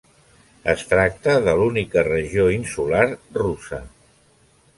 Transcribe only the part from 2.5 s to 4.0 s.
insular russa.